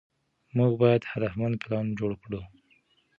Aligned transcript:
موږ 0.57 0.71
باید 0.81 1.09
هدفمند 1.11 1.55
پلان 1.63 1.85
جوړ 1.99 2.11
کړو. 2.23 2.41